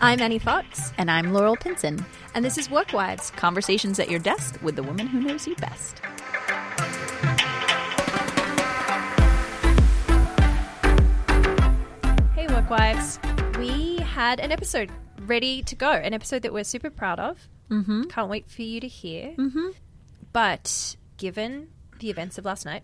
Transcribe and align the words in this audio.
I'm 0.00 0.20
Annie 0.20 0.38
Fox, 0.38 0.92
And 0.96 1.10
I'm 1.10 1.32
Laurel 1.32 1.56
Pinson. 1.56 2.04
and 2.34 2.44
this 2.44 2.56
is 2.56 2.70
Work 2.70 2.92
Wives. 2.92 3.30
Conversations 3.30 3.98
at 3.98 4.08
your 4.10 4.20
desk 4.20 4.58
with 4.62 4.76
the 4.76 4.82
woman 4.82 5.06
who 5.08 5.20
knows 5.20 5.46
you 5.46 5.56
best. 5.56 6.00
Hey, 12.34 12.46
Work 12.48 12.70
Wives. 12.70 13.18
We 13.58 13.96
had 13.98 14.38
an 14.40 14.52
episode 14.52 14.90
ready 15.22 15.62
to 15.62 15.74
go, 15.74 15.90
an 15.90 16.14
episode 16.14 16.42
that 16.42 16.52
we're 16.52 16.64
super 16.64 16.90
proud 16.90 17.18
of. 17.18 17.48
Mm-hmm. 17.70 18.02
Can't 18.04 18.28
wait 18.28 18.48
for 18.50 18.62
you 18.62 18.80
to 18.80 18.86
hear. 18.88 19.34
Mm-hmm. 19.36 19.68
But 20.32 20.96
given 21.16 21.68
the 21.98 22.10
events 22.10 22.38
of 22.38 22.44
last 22.44 22.64
night 22.64 22.82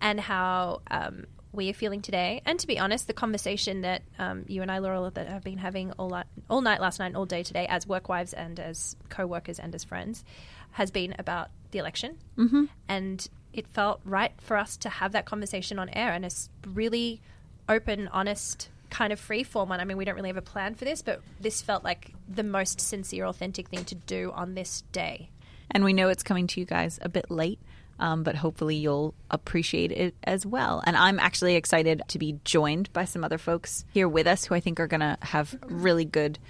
and 0.00 0.20
how 0.20 0.82
um, 0.90 1.24
we 1.52 1.70
are 1.70 1.74
feeling 1.74 2.00
today, 2.00 2.42
and 2.44 2.58
to 2.58 2.66
be 2.66 2.78
honest, 2.78 3.06
the 3.06 3.12
conversation 3.12 3.82
that 3.82 4.02
um, 4.18 4.44
you 4.48 4.62
and 4.62 4.70
I, 4.70 4.78
Laurel, 4.78 5.10
that 5.10 5.28
have 5.28 5.44
been 5.44 5.58
having 5.58 5.92
all, 5.92 6.10
li- 6.10 6.22
all 6.48 6.62
night 6.62 6.80
last 6.80 6.98
night 6.98 7.08
and 7.08 7.16
all 7.16 7.26
day 7.26 7.42
today 7.42 7.66
as 7.68 7.86
work 7.86 8.08
wives 8.08 8.32
and 8.32 8.58
as 8.58 8.96
co 9.08 9.26
workers 9.26 9.58
and 9.58 9.74
as 9.74 9.84
friends 9.84 10.24
has 10.72 10.90
been 10.90 11.14
about 11.18 11.50
the 11.70 11.78
election. 11.78 12.16
Mm-hmm. 12.38 12.64
And 12.88 13.28
it 13.52 13.66
felt 13.68 14.00
right 14.04 14.32
for 14.38 14.56
us 14.56 14.76
to 14.78 14.88
have 14.88 15.12
that 15.12 15.26
conversation 15.26 15.78
on 15.78 15.88
air 15.90 16.12
and 16.12 16.24
a 16.24 16.30
really 16.66 17.20
open, 17.68 18.08
honest, 18.08 18.70
kind 18.90 19.12
of 19.12 19.20
free 19.20 19.42
form 19.42 19.68
one. 19.68 19.80
I 19.80 19.84
mean, 19.84 19.96
we 19.96 20.04
don't 20.04 20.14
really 20.14 20.28
have 20.28 20.36
a 20.36 20.42
plan 20.42 20.74
for 20.74 20.84
this, 20.84 21.02
but 21.02 21.20
this 21.40 21.60
felt 21.62 21.84
like 21.84 22.12
the 22.28 22.42
most 22.42 22.80
sincere, 22.80 23.26
authentic 23.26 23.68
thing 23.68 23.84
to 23.86 23.94
do 23.94 24.32
on 24.34 24.54
this 24.54 24.84
day. 24.92 25.30
And 25.70 25.84
we 25.84 25.92
know 25.92 26.08
it's 26.08 26.22
coming 26.22 26.46
to 26.48 26.60
you 26.60 26.66
guys 26.66 26.98
a 27.02 27.08
bit 27.08 27.30
late, 27.30 27.58
um, 28.02 28.24
but 28.24 28.34
hopefully 28.34 28.74
you'll 28.74 29.14
appreciate 29.30 29.92
it 29.92 30.14
as 30.24 30.44
well. 30.44 30.82
And 30.84 30.96
I'm 30.96 31.20
actually 31.20 31.54
excited 31.54 32.02
to 32.08 32.18
be 32.18 32.36
joined 32.44 32.92
by 32.92 33.04
some 33.04 33.22
other 33.22 33.38
folks 33.38 33.84
here 33.94 34.08
with 34.08 34.26
us 34.26 34.44
who 34.44 34.56
I 34.56 34.60
think 34.60 34.80
are 34.80 34.88
going 34.88 35.00
to 35.00 35.16
have 35.22 35.56
really 35.68 36.04
good 36.04 36.40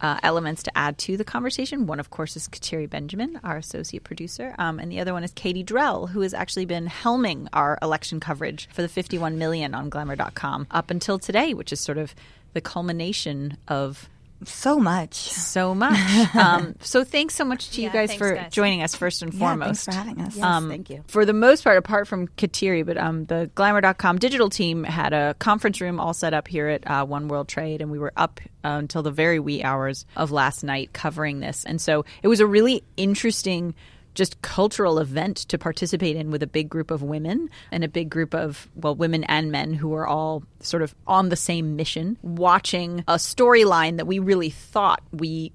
uh, 0.00 0.18
elements 0.24 0.64
to 0.64 0.76
add 0.76 0.98
to 0.98 1.16
the 1.16 1.24
conversation. 1.24 1.86
One, 1.86 2.00
of 2.00 2.10
course, 2.10 2.36
is 2.36 2.48
Kateri 2.48 2.90
Benjamin, 2.90 3.38
our 3.44 3.56
associate 3.56 4.02
producer, 4.02 4.54
um, 4.58 4.80
and 4.80 4.90
the 4.90 5.00
other 5.00 5.12
one 5.12 5.22
is 5.22 5.32
Katie 5.32 5.64
Drell, 5.64 6.08
who 6.08 6.20
has 6.22 6.34
actually 6.34 6.66
been 6.66 6.86
helming 6.86 7.48
our 7.52 7.78
election 7.80 8.18
coverage 8.18 8.68
for 8.72 8.82
the 8.82 8.88
51 8.88 9.38
million 9.38 9.74
on 9.74 9.90
Glamour.com 9.90 10.66
up 10.70 10.90
until 10.90 11.18
today, 11.18 11.54
which 11.54 11.72
is 11.72 11.80
sort 11.80 11.98
of 11.98 12.14
the 12.54 12.60
culmination 12.60 13.56
of 13.68 14.08
so 14.44 14.78
much. 14.78 15.14
so 15.14 15.74
much. 15.74 16.34
um, 16.36 16.74
so 16.80 17.04
thanks 17.04 17.34
so 17.34 17.44
much 17.44 17.70
to 17.70 17.82
you 17.82 17.90
guys 17.90 18.14
for 18.14 18.34
guys. 18.34 18.52
joining 18.52 18.82
us 18.82 18.94
first 18.94 19.22
and 19.22 19.32
Yeah, 19.32 19.38
foremost. 19.38 19.84
thanks 19.84 19.84
for 19.84 19.92
having 19.92 20.20
us. 20.22 20.38
Um, 20.40 20.68
thank 20.68 20.90
you. 20.90 21.04
For 21.08 21.24
the 21.24 21.32
most 21.32 21.64
part, 21.64 21.76
apart 21.76 22.06
from 22.08 22.28
Kateri, 22.28 22.84
but 22.86 22.96
um, 22.96 23.24
the 23.26 23.50
Glamour.com 23.54 24.18
digital 24.18 24.48
team 24.48 24.84
had 24.84 25.12
a 25.12 25.34
conference 25.38 25.80
room 25.80 25.98
all 26.00 26.14
set 26.14 26.34
up 26.34 26.46
here 26.48 26.68
at 26.68 26.88
uh, 26.88 27.04
One 27.04 27.28
World 27.28 27.48
Trade, 27.48 27.80
and 27.80 27.90
we 27.90 27.98
were 27.98 28.12
up 28.16 28.40
uh, 28.64 28.68
until 28.68 29.02
the 29.02 29.10
very 29.10 29.38
wee 29.40 29.62
hours 29.62 30.06
of 30.16 30.30
last 30.30 30.62
night 30.62 30.92
covering 30.92 31.40
this. 31.40 31.64
And 31.64 31.80
so 31.80 32.04
it 32.22 32.28
was 32.28 32.40
a 32.40 32.46
really 32.46 32.82
interesting 32.96 33.74
just 34.18 34.42
cultural 34.42 34.98
event 34.98 35.36
to 35.36 35.56
participate 35.56 36.16
in 36.16 36.30
with 36.30 36.42
a 36.42 36.46
big 36.46 36.68
group 36.68 36.90
of 36.90 37.02
women 37.02 37.48
and 37.70 37.84
a 37.84 37.88
big 37.88 38.10
group 38.10 38.34
of 38.34 38.68
well 38.74 38.94
women 38.94 39.22
and 39.24 39.52
men 39.52 39.72
who 39.72 39.94
are 39.94 40.06
all 40.06 40.42
sort 40.60 40.82
of 40.82 40.94
on 41.06 41.28
the 41.28 41.36
same 41.36 41.76
mission 41.76 42.18
watching 42.22 43.04
a 43.06 43.14
storyline 43.14 43.96
that 43.96 44.06
we 44.06 44.18
really 44.18 44.50
thought 44.50 45.00
we 45.12 45.52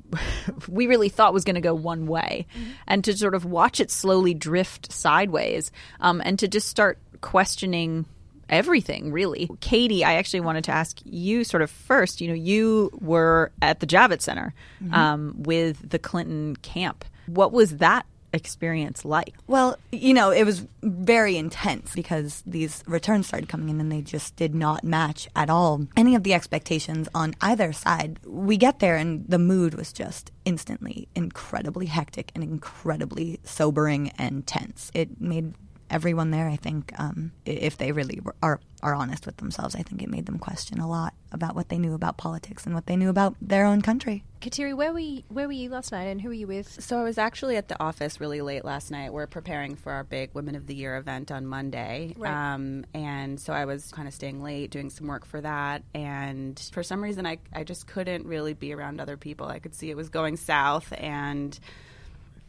we 0.68 0.86
really 0.86 1.08
thought 1.08 1.32
was 1.32 1.44
going 1.44 1.54
to 1.54 1.60
go 1.60 1.74
one 1.74 2.06
way, 2.06 2.46
and 2.86 3.02
to 3.04 3.16
sort 3.16 3.34
of 3.34 3.44
watch 3.44 3.80
it 3.80 3.90
slowly 3.90 4.34
drift 4.34 4.92
sideways, 4.92 5.72
um, 6.00 6.22
and 6.24 6.38
to 6.38 6.46
just 6.46 6.68
start 6.68 6.98
questioning 7.22 8.04
everything 8.48 9.10
really. 9.10 9.50
Katie 9.60 10.04
i 10.04 10.14
actually 10.14 10.40
wanted 10.40 10.62
to 10.64 10.70
ask 10.70 11.00
you 11.04 11.42
sort 11.42 11.62
of 11.62 11.70
first 11.70 12.20
you 12.20 12.28
know 12.28 12.34
you 12.34 12.90
were 13.00 13.50
at 13.60 13.80
the 13.80 13.86
javits 13.86 14.22
center 14.22 14.54
um, 14.92 15.34
with 15.38 15.88
the 15.88 15.98
clinton 15.98 16.54
camp 16.56 17.04
what 17.26 17.52
was 17.52 17.76
that 17.78 18.06
experience 18.32 19.04
like 19.04 19.34
Well, 19.46 19.78
you 19.90 20.12
know, 20.12 20.30
it 20.30 20.44
was 20.44 20.66
very 20.82 21.36
intense 21.36 21.94
because 21.94 22.42
these 22.46 22.84
returns 22.86 23.26
started 23.26 23.48
coming 23.48 23.70
in 23.70 23.80
and 23.80 23.90
they 23.90 24.02
just 24.02 24.36
did 24.36 24.54
not 24.54 24.84
match 24.84 25.28
at 25.34 25.48
all 25.48 25.86
any 25.96 26.14
of 26.14 26.22
the 26.22 26.34
expectations 26.34 27.08
on 27.14 27.34
either 27.40 27.72
side. 27.72 28.18
We 28.24 28.56
get 28.56 28.78
there 28.80 28.96
and 28.96 29.24
the 29.26 29.38
mood 29.38 29.74
was 29.74 29.92
just 29.92 30.30
instantly 30.44 31.08
incredibly 31.14 31.86
hectic 31.86 32.30
and 32.34 32.44
incredibly 32.44 33.40
sobering 33.42 34.10
and 34.18 34.46
tense. 34.46 34.90
It 34.94 35.20
made 35.20 35.54
everyone 35.90 36.30
there, 36.30 36.48
I 36.48 36.56
think, 36.56 36.92
um, 36.98 37.32
if 37.44 37.76
they 37.76 37.92
really 37.92 38.20
were, 38.22 38.34
are 38.42 38.60
are 38.82 38.94
honest 38.94 39.26
with 39.26 39.38
themselves, 39.38 39.74
I 39.74 39.82
think 39.82 40.02
it 40.02 40.08
made 40.08 40.26
them 40.26 40.38
question 40.38 40.78
a 40.78 40.88
lot 40.88 41.14
about 41.32 41.56
what 41.56 41.70
they 41.70 41.78
knew 41.78 41.94
about 41.94 42.18
politics 42.18 42.66
and 42.66 42.74
what 42.74 42.86
they 42.86 42.94
knew 42.94 43.08
about 43.08 43.34
their 43.40 43.64
own 43.64 43.80
country. 43.82 44.22
Kateri, 44.40 44.76
where 44.76 44.92
were 44.92 44.98
you, 44.98 45.22
where 45.28 45.46
were 45.46 45.52
you 45.52 45.70
last 45.70 45.92
night, 45.92 46.04
and 46.04 46.20
who 46.20 46.28
were 46.28 46.34
you 46.34 46.46
with? 46.46 46.82
So 46.82 46.98
I 46.98 47.02
was 47.02 47.18
actually 47.18 47.56
at 47.56 47.68
the 47.68 47.82
office 47.82 48.20
really 48.20 48.42
late 48.42 48.64
last 48.64 48.90
night. 48.90 49.12
We're 49.12 49.26
preparing 49.26 49.76
for 49.76 49.92
our 49.92 50.04
big 50.04 50.30
Women 50.34 50.54
of 50.54 50.66
the 50.66 50.74
Year 50.74 50.96
event 50.98 51.32
on 51.32 51.46
Monday. 51.46 52.14
Right. 52.16 52.54
Um, 52.54 52.84
and 52.94 53.40
so 53.40 53.52
I 53.52 53.64
was 53.64 53.90
kind 53.90 54.06
of 54.06 54.14
staying 54.14 54.42
late, 54.42 54.70
doing 54.70 54.90
some 54.90 55.06
work 55.06 55.24
for 55.24 55.40
that. 55.40 55.82
And 55.94 56.60
for 56.72 56.82
some 56.82 57.02
reason, 57.02 57.26
I, 57.26 57.38
I 57.52 57.64
just 57.64 57.86
couldn't 57.86 58.26
really 58.26 58.52
be 58.52 58.72
around 58.74 59.00
other 59.00 59.16
people. 59.16 59.48
I 59.48 59.58
could 59.58 59.74
see 59.74 59.90
it 59.90 59.96
was 59.96 60.10
going 60.10 60.36
south. 60.36 60.92
And, 60.96 61.58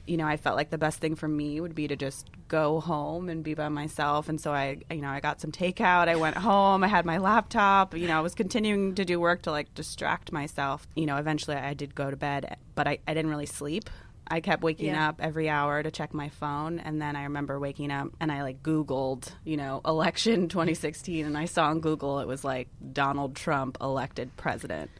you 0.08 0.18
know, 0.18 0.26
I 0.26 0.38
felt 0.38 0.56
like 0.56 0.70
the 0.70 0.78
best 0.78 1.00
thing 1.00 1.16
for 1.16 1.28
me 1.28 1.60
would 1.60 1.76
be 1.76 1.88
to 1.88 1.96
just 1.96 2.30
go 2.48 2.80
home 2.80 3.30
and 3.30 3.44
be 3.44 3.54
by 3.54 3.70
myself. 3.70 4.30
And 4.30 4.40
so 4.40 4.54
I, 4.54 4.78
you 4.90 5.02
know, 5.02 5.10
I 5.10 5.20
got 5.20 5.42
some 5.42 5.52
takeout. 5.52 6.08
I 6.08 6.16
went 6.16 6.38
home. 6.38 6.84
I 6.84 6.88
had 6.88 7.06
my 7.06 7.18
laptop. 7.18 7.96
You 7.96 8.08
know, 8.08 8.18
I 8.18 8.22
was 8.22 8.34
continuing 8.36 8.96
to 8.96 9.06
do 9.06 9.20
work 9.20 9.44
to 9.44 9.52
like 9.52 9.74
distract 9.74 10.32
myself. 10.32 10.88
You 10.96 11.06
know, 11.06 11.18
eventually 11.18 11.58
I 11.58 11.74
did 11.74 11.94
go 11.94 12.10
to 12.10 12.16
bed, 12.18 12.58
but 12.76 12.88
I, 12.88 13.00
I 13.08 13.14
didn't 13.14 13.30
really 13.30 13.46
sleep. 13.46 13.90
I 14.30 14.42
kept 14.42 14.62
waking 14.62 14.88
Yeah. 14.88 15.08
up 15.08 15.22
every 15.22 15.48
hour 15.50 15.82
to 15.82 15.90
check 15.90 16.14
my 16.14 16.28
phone. 16.28 16.80
And 16.80 17.02
then 17.02 17.16
I 17.16 17.24
remember 17.24 17.60
waking 17.60 17.92
up 17.92 18.10
and 18.20 18.30
I 18.30 18.44
like 18.44 18.62
Googled, 18.62 19.32
you 19.46 19.56
know, 19.56 19.80
election 19.86 20.50
2016. 20.50 21.26
And 21.26 21.38
I 21.38 21.46
saw 21.46 21.68
on 21.70 21.80
Google 21.80 22.20
it 22.20 22.28
was 22.28 22.44
like 22.44 22.68
Donald 22.92 23.36
Trump 23.38 23.78
elected 23.82 24.36
president. 24.36 24.92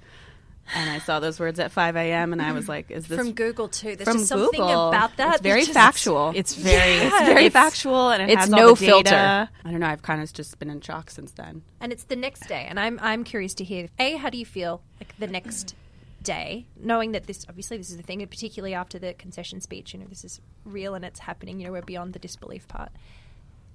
And 0.76 0.90
I 0.90 1.00
saw 1.00 1.20
those 1.20 1.40
words 1.40 1.60
at 1.60 1.72
5 1.72 1.96
a.m. 1.96 2.34
and 2.34 2.42
I 2.42 2.52
was 2.52 2.68
like, 2.68 2.92
is 2.92 3.08
this 3.08 3.18
From 3.18 3.32
Google 3.34 3.68
too. 3.70 3.96
There's 3.96 4.08
from 4.08 4.18
just 4.18 4.28
something 4.30 4.60
Google. 4.60 4.90
about 4.90 5.16
that. 5.18 5.36
It's 5.36 5.42
very 5.42 5.62
just- 5.62 5.74
factual. 5.74 6.34
it's 6.36 6.54
very 6.56 7.06
It's 7.08 7.20
very 7.20 7.46
it's- 7.46 7.54
factual 7.54 8.10
and 8.10 8.22
it 8.24 8.30
it's 8.32 8.42
has 8.42 8.50
no 8.50 8.70
all 8.70 8.76
the 8.76 8.86
data. 8.86 8.94
filter. 9.10 9.50
I 9.66 9.72
don't 9.72 9.80
know. 9.80 9.88
I've 9.88 10.02
kind 10.02 10.22
of 10.22 10.32
just 10.34 10.60
been 10.60 10.70
in 10.70 10.82
shock 10.82 11.10
since 11.10 11.32
then. 11.32 11.62
And 11.80 11.92
it's 11.92 12.04
the 12.04 12.16
next 12.18 12.48
day, 12.48 12.66
and 12.70 12.80
I'm 12.80 13.00
I'm 13.02 13.24
curious 13.24 13.54
to 13.56 13.64
hear. 13.64 13.88
A, 14.00 14.18
how 14.18 14.30
do 14.30 14.38
you 14.38 14.46
feel 14.46 14.82
like 15.00 15.18
the 15.18 15.28
next 15.28 15.76
day, 16.24 16.66
knowing 16.76 17.14
that 17.14 17.28
this 17.28 17.46
obviously 17.48 17.78
this 17.78 17.90
is 17.90 17.98
the 17.98 18.04
thing, 18.04 18.22
and 18.22 18.30
particularly 18.30 18.74
after 18.74 19.00
the 19.00 19.14
concession 19.14 19.62
speech, 19.62 19.94
you 19.94 20.00
know, 20.00 20.06
this 20.10 20.26
is 20.26 20.42
real 20.66 20.96
and 20.96 21.06
it's 21.06 21.20
happening. 21.22 21.60
You 21.60 21.68
know, 21.68 21.72
we're 21.72 21.82
beyond 21.82 22.14
the 22.14 22.20
disbelief 22.20 22.68
part. 22.68 22.92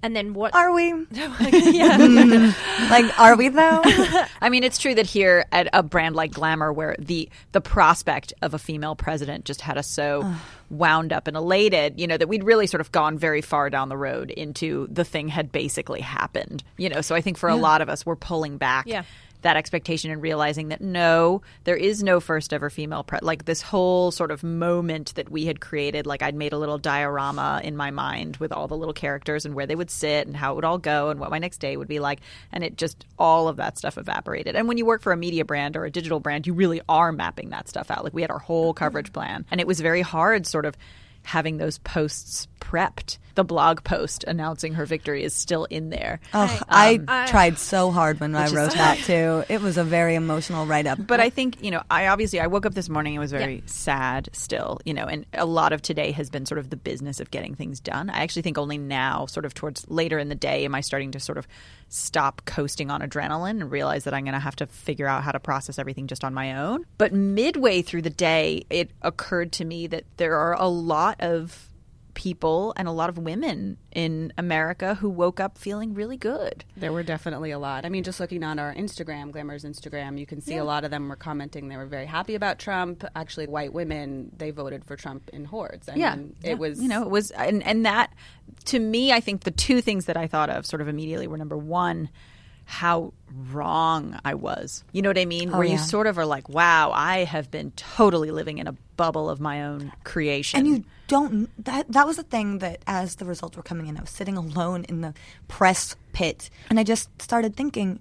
And 0.03 0.17
then 0.17 0.35
what? 0.35 0.55
Are 0.55 0.73
we? 0.73 0.89
yeah. 1.11 1.99
Mm. 2.13 2.91
like, 2.91 3.19
are 3.19 3.37
we 3.37 3.49
though? 3.49 3.81
I 4.41 4.49
mean, 4.49 4.65
it's 4.65 4.79
true 4.79 4.95
that 4.95 5.07
here 5.07 5.45
at 5.53 5.69
a 5.73 5.83
brand 5.83 6.17
like 6.17 6.33
Glamour, 6.33 6.73
where 6.73 6.97
the 6.99 7.29
the 7.53 7.61
prospect 7.61 8.33
of 8.43 8.55
a 8.55 8.59
female 8.59 8.97
president 8.97 9.45
just 9.45 9.61
had 9.61 9.79
us 9.79 9.89
so 9.89 10.35
wound 10.71 11.13
up 11.13 11.27
and 11.29 11.37
elated, 11.37 12.01
you 12.01 12.07
know, 12.07 12.17
that 12.17 12.29
we'd 12.29 12.43
really 12.45 12.67
sort 12.67 12.81
of 12.81 12.91
gone 12.93 13.19
very 13.19 13.41
far 13.41 13.71
down 13.71 13.89
the 13.89 13.97
road 13.97 14.31
into 14.31 14.89
the 14.91 15.05
thing 15.05 15.29
had 15.29 15.53
basically 15.53 16.01
happened, 16.01 16.65
you 16.77 16.89
know. 16.89 17.01
So 17.01 17.15
I 17.15 17.21
think 17.21 17.39
for 17.39 17.49
a 17.49 17.57
lot 17.57 17.81
of 17.83 17.89
us, 17.89 18.05
we're 18.05 18.17
pulling 18.17 18.57
back. 18.57 18.87
Yeah. 18.87 19.03
That 19.43 19.57
expectation 19.57 20.11
and 20.11 20.23
realizing 20.23 20.69
that 20.69 20.81
no, 20.81 21.43
there 21.65 21.77
is 21.77 22.03
no 22.03 22.21
first 22.21 22.53
ever 22.53 22.71
female 22.71 23.05
pre- 23.05 23.19
like 23.23 23.45
this 23.45 23.61
whole 23.61 24.11
sort 24.11 24.31
of 24.31 24.43
moment 24.43 25.15
that 25.17 25.31
we 25.31 25.45
had 25.47 25.61
created. 25.61 26.07
Like 26.07 26.23
I'd 26.23 26.35
made 26.35 26.53
a 26.53 26.59
little 26.59 26.79
diorama 26.79 27.61
in 27.63 27.77
my 27.77 27.91
mind 27.91 28.39
with 28.39 28.53
all 28.53 28.69
the 28.69 28.77
little 28.77 28.95
characters 28.95 29.45
and 29.45 29.55
where 29.55 29.67
they 29.67 29.75
would 29.75 29.91
sit 29.91 30.27
and 30.27 30.37
how 30.37 30.53
it 30.53 30.55
would 30.57 30.65
all 30.65 30.79
go 30.79 31.11
and 31.11 31.21
what 31.21 31.31
my 31.31 31.39
next 31.39 31.59
day 31.59 31.77
would 31.77 31.89
be 31.89 31.99
like. 31.99 32.21
And 32.53 32.65
it 32.65 32.77
just 32.77 33.05
all 33.19 33.49
of 33.49 33.57
that 33.57 33.79
stuff 33.79 33.99
evaporated. 33.99 34.57
And 34.57 34.69
when 34.69 34.79
you 34.79 34.87
work 34.87 35.03
for 35.03 35.13
a 35.13 35.17
media 35.17 35.45
brand 35.45 35.77
or 35.77 35.85
a 35.85 35.91
digital 35.91 36.21
brand, 36.21 36.47
you 36.47 36.55
really 36.55 36.81
are 36.89 37.13
mapping 37.13 37.51
that 37.51 37.69
stuff 37.69 37.91
out. 37.91 38.05
Like 38.05 38.15
we 38.15 38.23
had 38.23 38.31
our 38.31 38.39
whole 38.39 38.73
coverage 38.75 39.13
plan, 39.13 39.45
and 39.51 39.61
it 39.61 39.67
was 39.67 39.81
very 39.81 40.03
hard, 40.03 40.47
sort 40.47 40.67
of 40.67 40.77
having 41.23 41.59
those 41.59 41.79
posts 41.79 42.49
prepped. 42.61 43.19
The 43.35 43.45
blog 43.45 43.83
post 43.83 44.25
announcing 44.25 44.75
her 44.75 44.85
victory 44.85 45.25
is 45.25 45.33
still 45.33 45.65
in 45.65 45.89
there. 45.89 46.21
Oh, 46.35 46.61
I 46.69 46.97
um, 46.97 47.05
I- 47.09 47.27
tried 47.27 47.59
so 47.59 47.91
hard 47.91 48.21
when 48.21 48.35
I 48.35 48.45
is 48.45 48.53
wrote 48.53 48.73
that 48.75 48.99
too. 48.99 49.43
It 49.49 49.63
was 49.63 49.79
a 49.79 49.85
very 49.85 50.15
emotional 50.17 50.67
write 50.67 50.87
up. 50.87 51.07
But 51.07 51.19
I 51.19 51.31
think, 51.31 51.63
you 51.63 51.71
know, 51.71 51.83
I 51.91 52.09
obviously 52.09 52.41
I 52.41 52.47
woke 52.47 52.67
up 52.67 52.75
this 52.75 52.91
morning 52.91 53.15
and 53.15 53.21
was 53.21 53.31
very 53.31 53.63
sad 53.65 54.29
still, 54.33 54.81
you 54.85 54.93
know, 54.93 55.07
and 55.07 55.25
a 55.33 55.47
lot 55.47 55.73
of 55.73 55.81
today 55.81 56.13
has 56.13 56.29
been 56.29 56.45
sort 56.45 56.59
of 56.59 56.69
the 56.69 56.77
business 56.77 57.21
of 57.21 57.31
getting 57.31 57.55
things 57.55 57.81
done. 57.81 58.11
I 58.11 58.23
actually 58.23 58.43
think 58.43 58.59
only 58.59 58.77
now, 58.77 59.25
sort 59.25 59.47
of 59.47 59.55
towards 59.55 59.89
later 59.89 60.19
in 60.19 60.29
the 60.29 60.35
day, 60.35 60.67
am 60.67 60.75
I 60.75 60.83
starting 60.83 61.13
to 61.13 61.21
sort 61.21 61.39
of 61.39 61.49
stop 61.93 62.43
coasting 62.47 62.91
on 62.91 63.03
adrenaline 63.03 63.61
and 63.61 63.71
realize 63.71 64.05
that 64.05 64.15
I'm 64.15 64.25
going 64.25 64.33
to 64.33 64.41
have 64.41 64.57
to 64.57 64.67
figure 64.67 65.07
out 65.07 65.23
how 65.23 65.33
to 65.33 65.39
process 65.39 65.79
everything 65.79 66.07
just 66.07 66.25
on 66.25 66.33
my 66.33 66.57
own. 66.59 66.87
But 66.97 67.13
midway 67.13 67.83
through 67.83 68.03
the 68.03 68.11
day, 68.11 68.65
it 68.71 68.91
occurred 69.03 69.53
to 69.53 69.65
me 69.65 69.87
that 69.89 70.05
there 70.17 70.37
are 70.37 70.55
a 70.55 70.69
lot 70.69 71.12
of 71.21 71.69
people 72.15 72.75
and 72.77 72.87
a 72.87 72.93
lot 72.93 73.09
of 73.09 73.17
women 73.17 73.79
in 73.91 74.33
America 74.37 74.95
who 74.97 75.09
woke 75.09 75.41
up 75.41 75.57
feeling 75.57 75.95
really 75.95 76.17
good. 76.19 76.63
There 76.77 76.93
were 76.93 77.03
definitely 77.03 77.51
a 77.53 77.59
lot. 77.59 77.87
I 77.87 77.89
mean, 77.89 78.05
just 78.05 78.21
looking 78.21 78.45
on 78.45 78.59
our 78.59 78.75
Instagram, 78.75 79.31
Glamour's 79.33 79.65
Instagram, 79.65 80.19
you 80.19 80.27
can 80.27 80.41
see 80.43 80.57
a 80.57 80.65
lot 80.65 80.85
of 80.85 80.91
them 80.91 81.09
were 81.09 81.17
commenting 81.17 81.69
they 81.69 81.77
were 81.77 81.87
very 81.87 82.05
happy 82.07 82.35
about 82.35 82.59
Trump. 82.59 83.03
Actually, 83.17 83.47
white 83.47 83.73
women, 83.73 84.31
they 84.37 84.51
voted 84.51 84.85
for 84.85 84.95
Trump 84.95 85.31
in 85.33 85.47
hordes. 85.47 85.89
I 85.89 85.95
yeah, 85.95 86.17
mean, 86.17 86.37
Yeah. 86.43 86.51
it 86.51 86.59
was 86.59 86.83
you 86.83 86.89
know 86.89 87.03
it 87.03 87.11
was 87.11 87.31
and 87.31 87.63
and 87.63 87.87
that 87.87 88.13
to 88.67 88.79
me 88.79 89.13
I 89.13 89.21
think 89.21 89.45
the 89.45 89.51
two 89.51 89.81
things 89.81 90.05
that 90.05 90.17
I 90.17 90.27
thought 90.27 90.51
of 90.51 90.67
sort 90.67 90.83
of 90.83 90.89
immediately 90.89 91.27
were 91.27 91.39
number 91.39 91.57
one 91.57 92.11
how 92.73 93.13
wrong 93.51 94.19
I 94.25 94.33
was. 94.33 94.83
You 94.93 95.03
know 95.03 95.11
what 95.11 95.19
I 95.19 95.27
mean? 95.27 95.51
Oh, 95.53 95.59
Where 95.59 95.67
you 95.67 95.77
sort 95.77 96.07
of 96.07 96.17
are 96.17 96.25
like, 96.25 96.49
wow, 96.49 96.91
I 96.91 97.25
have 97.25 97.51
been 97.51 97.71
totally 97.73 98.31
living 98.31 98.57
in 98.57 98.67
a 98.67 98.73
bubble 98.97 99.29
of 99.29 99.41
my 99.41 99.65
own 99.65 99.93
creation. 100.05 100.59
And 100.61 100.67
you 100.67 100.85
don't. 101.07 101.51
That 101.63 101.93
that 101.93 102.07
was 102.07 102.17
the 102.17 102.23
thing 102.23 102.61
that 102.61 102.83
as 102.87 103.17
the 103.17 103.27
results 103.27 103.59
were 103.59 103.63
coming 103.63 103.89
in, 103.89 103.99
I 103.99 104.01
was 104.01 104.09
sitting 104.09 104.39
alone 104.39 104.85
in 104.85 105.03
the 105.03 105.13
press 105.49 105.97
pit, 106.15 106.49
and 106.71 106.81
I 106.81 106.83
just 106.83 107.11
started 107.21 107.57
thinking, 107.57 108.01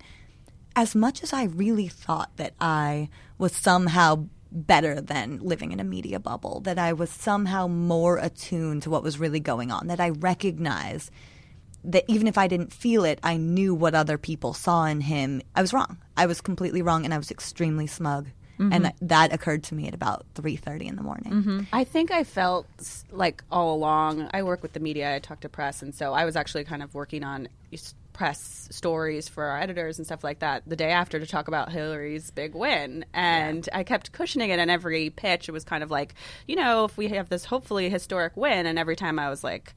as 0.74 0.95
much 0.95 1.21
as 1.21 1.33
I 1.33 1.44
really 1.44 1.89
thought 1.89 2.31
that 2.38 2.53
I 2.62 3.09
was 3.38 3.51
somehow 3.51 4.27
better 4.53 5.01
than 5.01 5.39
living 5.39 5.74
in 5.74 5.81
a 5.81 5.83
media 5.83 6.17
bubble, 6.17 6.62
that 6.62 6.79
I 6.79 6.94
was 6.94 7.09
somehow 7.09 7.67
more 7.67 8.17
attuned 8.17 8.83
to 8.83 8.89
what 8.89 9.03
was 9.03 9.19
really 9.19 9.41
going 9.41 9.69
on, 9.69 9.88
that 9.88 10.00
I 10.00 10.12
recognized 10.12 11.12
that 11.83 12.06
even 12.07 12.28
if 12.28 12.38
I 12.38 12.48
didn't 12.48 12.74
feel 12.74 13.06
it, 13.06 13.19
I 13.24 13.38
knew 13.38 13.74
what 13.74 13.95
other 13.95 14.18
people 14.18 14.54
saw 14.54 14.86
in 14.86 15.01
him. 15.01 15.42
I 15.56 15.62
was 15.62 15.74
wrong. 15.74 15.98
I 16.16 16.25
was 16.25 16.42
completely 16.42 16.81
wrong, 16.81 17.06
and 17.06 17.13
I 17.13 17.18
was 17.18 17.31
extremely 17.31 17.88
smug. 17.88 18.28
And 18.60 18.86
mm-hmm. 18.86 19.07
that, 19.07 19.33
occurred 19.33 19.63
to 19.63 19.75
me 19.75 19.88
at 19.88 19.95
about 19.95 20.24
three 20.36 20.56
thirty 20.56 20.86
in 20.86 20.95
the 20.95 21.01
morning. 21.01 21.33
Mm-hmm. 21.33 21.60
I 21.74 21.83
think 21.83 22.12
I 22.12 22.24
felt 22.24 22.68
like 23.12 23.44
all 23.51 23.74
along. 23.74 24.30
I 24.36 24.44
work 24.44 24.62
with 24.62 24.74
the 24.74 24.80
media. 24.80 25.16
I 25.16 25.18
talk 25.18 25.39
to 25.39 25.50
press, 25.50 25.81
and 25.81 25.95
so 25.95 26.13
I 26.13 26.25
was 26.25 26.36
actually 26.36 26.66
kind 26.66 26.83
of 26.83 26.94
working 26.94 27.24
on 27.24 27.48
press 28.13 28.68
stories 28.69 29.27
for 29.27 29.45
our 29.45 29.60
editors 29.60 29.98
and 29.98 30.06
stuff 30.06 30.24
like 30.24 30.39
that 30.39 30.62
the 30.68 30.75
day 30.75 30.92
after 30.92 31.19
to 31.19 31.25
talk 31.25 31.48
about 31.48 31.72
Hillary's 31.72 32.30
big 32.30 32.54
win. 32.54 33.04
And 33.16 33.68
I 33.74 33.84
kept 33.84 34.12
cushioning 34.12 34.51
it 34.51 34.60
in 34.60 34.69
every 34.69 35.10
pitch. 35.10 35.50
It 35.50 35.54
was 35.54 35.63
kind 35.63 35.81
of 35.84 35.89
like, 35.89 36.13
you 36.45 36.56
know, 36.56 36.86
if 36.86 36.98
we 36.98 37.07
have 37.07 37.30
this 37.30 37.45
hopefully 37.45 37.89
historic 37.89 38.38
win, 38.38 38.68
and 38.68 38.77
every 38.77 38.95
time 38.95 39.18
I 39.18 39.31
was 39.31 39.44
like. 39.44 39.74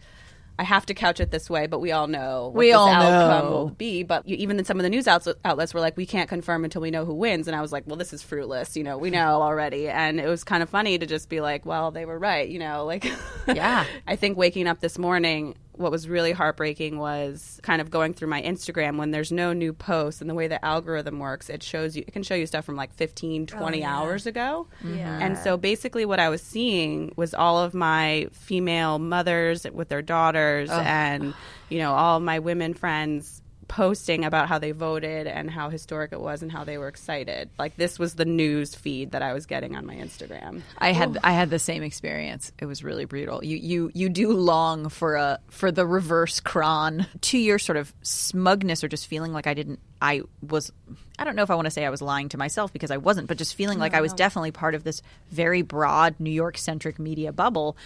I 0.58 0.62
have 0.62 0.86
to 0.86 0.94
couch 0.94 1.18
it 1.18 1.30
this 1.32 1.50
way, 1.50 1.66
but 1.66 1.80
we 1.80 1.90
all 1.90 2.06
know 2.06 2.44
what 2.44 2.54
We 2.54 2.72
all 2.72 2.88
outcome 2.88 3.44
know. 3.44 3.50
will 3.50 3.68
be. 3.70 4.04
But 4.04 4.28
you, 4.28 4.36
even 4.36 4.58
in 4.58 4.64
some 4.64 4.78
of 4.78 4.84
the 4.84 4.88
news 4.88 5.08
outlets, 5.08 5.38
outlets 5.44 5.74
were 5.74 5.80
like, 5.80 5.96
we 5.96 6.06
can't 6.06 6.28
confirm 6.28 6.64
until 6.64 6.80
we 6.80 6.92
know 6.92 7.04
who 7.04 7.14
wins. 7.14 7.48
And 7.48 7.56
I 7.56 7.60
was 7.60 7.72
like, 7.72 7.84
well, 7.86 7.96
this 7.96 8.12
is 8.12 8.22
fruitless. 8.22 8.76
You 8.76 8.84
know, 8.84 8.96
we 8.96 9.10
know 9.18 9.42
already. 9.42 9.88
And 9.88 10.20
it 10.20 10.28
was 10.28 10.44
kind 10.44 10.62
of 10.62 10.70
funny 10.70 10.96
to 10.98 11.06
just 11.06 11.28
be 11.28 11.40
like, 11.40 11.66
well, 11.66 11.90
they 11.90 12.04
were 12.04 12.18
right. 12.18 12.48
You 12.48 12.60
know, 12.60 12.84
like, 12.84 13.04
Yeah. 13.48 13.84
I 14.06 14.14
think 14.16 14.36
waking 14.36 14.68
up 14.68 14.78
this 14.80 14.96
morning, 14.96 15.56
what 15.76 15.90
was 15.90 16.08
really 16.08 16.32
heartbreaking 16.32 16.98
was 16.98 17.58
kind 17.62 17.80
of 17.80 17.90
going 17.90 18.14
through 18.14 18.28
my 18.28 18.42
Instagram 18.42 18.96
when 18.96 19.10
there's 19.10 19.32
no 19.32 19.52
new 19.52 19.72
posts 19.72 20.20
and 20.20 20.30
the 20.30 20.34
way 20.34 20.46
the 20.46 20.64
algorithm 20.64 21.18
works, 21.18 21.50
it 21.50 21.62
shows 21.62 21.96
you, 21.96 22.04
it 22.06 22.12
can 22.12 22.22
show 22.22 22.34
you 22.34 22.46
stuff 22.46 22.64
from 22.64 22.76
like 22.76 22.92
15, 22.94 23.46
20 23.46 23.84
hours 23.84 24.26
ago. 24.26 24.66
Yeah. 24.84 25.18
And 25.20 25.36
so 25.38 25.56
basically, 25.56 26.04
what 26.04 26.20
I 26.20 26.28
was 26.28 26.42
seeing 26.42 27.12
was 27.16 27.34
all 27.34 27.58
of 27.58 27.74
my 27.74 28.28
female 28.32 28.98
mothers 28.98 29.66
with 29.72 29.88
their 29.88 30.02
daughters 30.02 30.70
and, 30.70 31.34
you 31.68 31.78
know, 31.78 31.92
all 31.92 32.20
my 32.20 32.38
women 32.38 32.74
friends 32.74 33.42
posting 33.64 34.24
about 34.24 34.48
how 34.48 34.58
they 34.58 34.72
voted 34.72 35.26
and 35.26 35.50
how 35.50 35.70
historic 35.70 36.12
it 36.12 36.20
was 36.20 36.42
and 36.42 36.50
how 36.50 36.64
they 36.64 36.78
were 36.78 36.88
excited. 36.88 37.50
Like 37.58 37.76
this 37.76 37.98
was 37.98 38.14
the 38.14 38.24
news 38.24 38.74
feed 38.74 39.12
that 39.12 39.22
I 39.22 39.32
was 39.32 39.46
getting 39.46 39.76
on 39.76 39.86
my 39.86 39.94
Instagram. 39.94 40.62
I 40.78 40.92
had 40.92 41.18
I 41.22 41.32
had 41.32 41.50
the 41.50 41.58
same 41.58 41.82
experience. 41.82 42.52
It 42.58 42.66
was 42.66 42.84
really 42.84 43.04
brutal. 43.04 43.44
You 43.44 43.56
you 43.56 43.90
you 43.94 44.08
do 44.08 44.32
long 44.32 44.88
for 44.88 45.16
a 45.16 45.38
for 45.48 45.72
the 45.72 45.86
reverse 45.86 46.40
cron 46.40 47.06
to 47.22 47.38
your 47.38 47.58
sort 47.58 47.76
of 47.76 47.92
smugness 48.02 48.84
or 48.84 48.88
just 48.88 49.06
feeling 49.06 49.32
like 49.32 49.46
I 49.46 49.54
didn't 49.54 49.80
I 50.00 50.22
was 50.46 50.72
I 51.18 51.24
don't 51.24 51.36
know 51.36 51.42
if 51.42 51.50
I 51.50 51.54
want 51.54 51.66
to 51.66 51.70
say 51.70 51.84
I 51.84 51.90
was 51.90 52.02
lying 52.02 52.28
to 52.30 52.38
myself 52.38 52.72
because 52.72 52.90
I 52.90 52.96
wasn't, 52.96 53.28
but 53.28 53.38
just 53.38 53.54
feeling 53.54 53.78
like 53.78 53.94
I 53.94 54.00
was 54.00 54.12
definitely 54.12 54.50
part 54.50 54.74
of 54.74 54.84
this 54.84 55.00
very 55.30 55.62
broad 55.62 56.16
New 56.18 56.30
York 56.30 56.58
centric 56.58 56.98
media 56.98 57.32
bubble. 57.32 57.76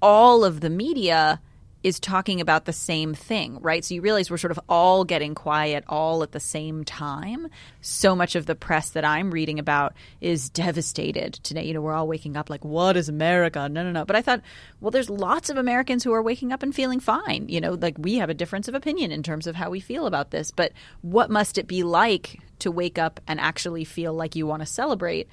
All 0.00 0.44
of 0.44 0.60
the 0.60 0.70
media 0.70 1.40
is 1.82 2.00
talking 2.00 2.40
about 2.40 2.64
the 2.64 2.72
same 2.72 3.14
thing, 3.14 3.58
right? 3.60 3.84
So 3.84 3.94
you 3.94 4.00
realize 4.00 4.30
we're 4.30 4.36
sort 4.36 4.50
of 4.50 4.58
all 4.68 5.04
getting 5.04 5.34
quiet 5.34 5.84
all 5.88 6.24
at 6.24 6.32
the 6.32 6.40
same 6.40 6.84
time. 6.84 7.48
So 7.80 8.16
much 8.16 8.34
of 8.34 8.46
the 8.46 8.56
press 8.56 8.90
that 8.90 9.04
I'm 9.04 9.30
reading 9.30 9.60
about 9.60 9.94
is 10.20 10.50
devastated 10.50 11.34
today. 11.34 11.64
You 11.64 11.74
know, 11.74 11.80
we're 11.80 11.92
all 11.92 12.08
waking 12.08 12.36
up 12.36 12.50
like, 12.50 12.64
what 12.64 12.96
is 12.96 13.08
America? 13.08 13.68
No, 13.68 13.84
no, 13.84 13.92
no. 13.92 14.04
But 14.04 14.16
I 14.16 14.22
thought, 14.22 14.42
well, 14.80 14.90
there's 14.90 15.08
lots 15.08 15.50
of 15.50 15.56
Americans 15.56 16.02
who 16.02 16.12
are 16.12 16.22
waking 16.22 16.52
up 16.52 16.64
and 16.64 16.74
feeling 16.74 16.98
fine. 16.98 17.48
You 17.48 17.60
know, 17.60 17.74
like 17.74 17.96
we 17.96 18.16
have 18.16 18.30
a 18.30 18.34
difference 18.34 18.66
of 18.66 18.74
opinion 18.74 19.12
in 19.12 19.22
terms 19.22 19.46
of 19.46 19.54
how 19.54 19.70
we 19.70 19.78
feel 19.78 20.06
about 20.06 20.32
this. 20.32 20.50
But 20.50 20.72
what 21.02 21.30
must 21.30 21.58
it 21.58 21.68
be 21.68 21.84
like 21.84 22.40
to 22.58 22.72
wake 22.72 22.98
up 22.98 23.20
and 23.28 23.38
actually 23.38 23.84
feel 23.84 24.12
like 24.12 24.34
you 24.34 24.46
want 24.46 24.62
to 24.62 24.66
celebrate? 24.66 25.28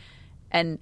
And 0.51 0.77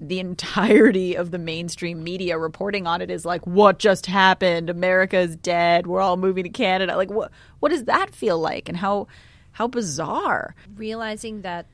the 0.00 0.20
entirety 0.20 1.16
of 1.16 1.30
the 1.30 1.38
mainstream 1.38 2.04
media 2.04 2.38
reporting 2.38 2.86
on 2.86 3.00
it 3.02 3.10
is 3.10 3.24
like 3.24 3.46
what 3.46 3.78
just 3.78 4.06
happened? 4.06 4.70
America's 4.70 5.36
dead. 5.36 5.86
We're 5.86 6.00
all 6.00 6.16
moving 6.16 6.44
to 6.44 6.50
canada. 6.50 6.96
Like 6.96 7.10
what 7.10 7.30
what 7.60 7.70
does 7.70 7.84
that 7.84 8.14
feel 8.14 8.38
like? 8.38 8.68
And 8.68 8.78
how 8.78 9.08
how 9.52 9.66
bizarre. 9.66 10.54
Realizing 10.76 11.42
that 11.42 11.66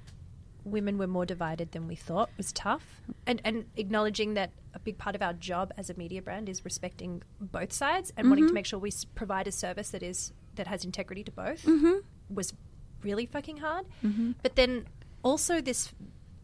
women 0.64 0.96
were 0.96 1.06
more 1.06 1.26
divided 1.26 1.72
than 1.72 1.86
we 1.86 1.94
thought 1.94 2.30
was 2.36 2.52
tough. 2.52 3.02
And 3.26 3.40
and 3.44 3.66
acknowledging 3.76 4.34
that 4.34 4.52
a 4.72 4.78
big 4.78 4.98
part 4.98 5.14
of 5.14 5.22
our 5.22 5.34
job 5.34 5.72
as 5.76 5.90
a 5.90 5.94
media 5.94 6.22
brand 6.22 6.48
is 6.48 6.64
respecting 6.64 7.22
both 7.40 7.72
sides 7.72 8.12
and 8.16 8.28
wanting 8.28 8.44
to 8.44 8.48
mm-hmm. 8.48 8.54
make 8.54 8.66
sure 8.66 8.78
we 8.78 8.92
provide 9.14 9.46
a 9.46 9.52
service 9.52 9.90
that 9.90 10.02
is 10.02 10.32
that 10.56 10.66
has 10.66 10.84
integrity 10.84 11.22
to 11.24 11.30
both 11.30 11.62
mm-hmm. 11.64 11.98
was 12.30 12.54
really 13.02 13.26
fucking 13.26 13.58
hard. 13.58 13.86
Mm-hmm. 14.02 14.32
But 14.42 14.56
then 14.56 14.86
also 15.22 15.60
this 15.60 15.92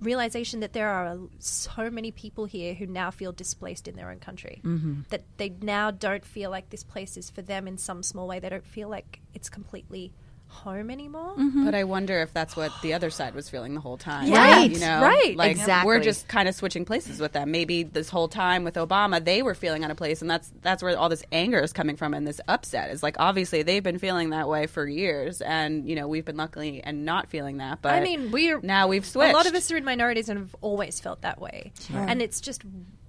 realization 0.01 0.61
that 0.61 0.73
there 0.73 0.89
are 0.89 1.19
so 1.39 1.91
many 1.91 2.11
people 2.11 2.47
here 2.47 2.75
who 2.75 2.87
now 2.87 3.11
feel 3.11 3.33
displaced 3.33 3.87
in 3.87 3.97
their 3.97 4.11
own 4.11 4.19
country. 4.19 4.61
Mm-hmm. 4.65 5.03
That 5.11 5.25
they 5.37 5.51
now 5.61 5.91
don't 5.91 6.25
feel 6.25 6.51
like 6.51 6.71
this 6.71 6.85
place 6.85 7.17
is 7.17 7.31
for 7.31 7.43
them 7.43 7.69
in 7.69 7.77
some 7.79 8.03
small 8.03 8.27
way. 8.27 8.39
They 8.39 8.49
don't 8.49 8.67
feel 8.67 8.89
like 8.89 9.21
it's 9.35 9.49
completely 9.49 10.13
home 10.51 10.91
anymore 10.91 11.35
mm-hmm. 11.37 11.65
But 11.65 11.75
I 11.75 11.85
wonder 11.85 12.21
if 12.21 12.33
that's 12.33 12.57
what 12.57 12.73
the 12.83 12.95
other 12.95 13.11
side 13.11 13.35
was 13.35 13.49
feeling 13.49 13.75
the 13.75 13.81
whole 13.81 13.97
time. 13.97 14.31
Right, 14.31 14.71
You 14.71 14.81
know, 14.81 15.01
right, 15.01 15.37
Like 15.37 15.53
exactly. 15.53 15.87
we're 15.87 16.01
just 16.01 16.29
kind 16.29 16.49
of 16.49 16.55
switching 16.55 16.85
places 16.85 17.21
with 17.21 17.33
them. 17.33 17.51
Maybe 17.51 17.83
this 17.83 18.09
whole 18.09 18.29
time 18.29 18.65
with 18.65 18.75
Obama, 18.75 19.25
they 19.25 19.43
were 19.43 19.55
feeling 19.55 19.85
out 19.85 19.91
of 19.91 19.97
place, 19.97 20.21
and 20.21 20.31
that's 20.31 20.53
that's 20.63 20.83
where 20.83 20.99
all 20.99 21.09
this 21.09 21.23
anger 21.33 21.61
is 21.61 21.73
coming 21.73 21.97
from, 21.97 22.15
and 22.15 22.27
this 22.27 22.41
upset 22.49 22.91
is 22.91 23.03
like 23.03 23.17
obviously 23.19 23.63
they've 23.63 23.83
been 23.83 23.99
feeling 23.99 24.31
that 24.31 24.49
way 24.49 24.67
for 24.67 24.87
years, 24.87 25.41
and 25.41 25.89
you 25.89 25.95
know 25.97 26.09
we've 26.09 26.25
been 26.25 26.37
luckily 26.37 26.83
and 26.83 27.05
not 27.05 27.31
feeling 27.31 27.59
that. 27.59 27.81
But 27.83 27.95
I 27.95 28.01
mean, 28.01 28.31
we're 28.31 28.61
now 28.61 28.89
we've 28.89 29.07
switched. 29.07 29.33
A 29.33 29.37
lot 29.37 29.47
of 29.47 29.55
us 29.55 29.71
are 29.71 29.77
in 29.77 29.85
minorities 29.85 30.29
and 30.29 30.39
have 30.39 30.57
always 30.61 31.01
felt 31.01 31.23
that 31.23 31.41
way. 31.41 31.73
And 31.93 32.21
it's 32.21 32.41
just 32.41 32.63